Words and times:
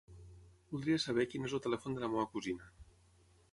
Voldria 0.71 1.01
saber 1.03 1.27
quin 1.35 1.45
és 1.49 1.55
el 1.59 1.63
telèfon 1.67 1.99
de 1.99 2.03
la 2.07 2.11
meva 2.17 2.27
cosina. 2.35 2.73